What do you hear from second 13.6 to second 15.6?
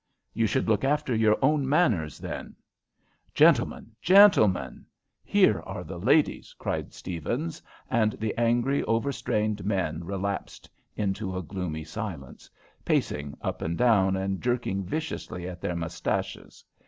and down, and jerking viciously